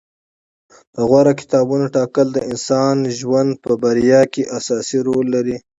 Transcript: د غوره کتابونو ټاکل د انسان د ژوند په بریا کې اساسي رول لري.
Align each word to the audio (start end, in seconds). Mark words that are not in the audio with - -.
د 0.95 0.97
غوره 1.09 1.33
کتابونو 1.41 1.85
ټاکل 1.95 2.27
د 2.33 2.39
انسان 2.49 2.93
د 3.01 3.07
ژوند 3.19 3.51
په 3.63 3.71
بریا 3.81 4.21
کې 4.33 4.43
اساسي 4.57 4.99
رول 5.07 5.25
لري. 5.35 5.57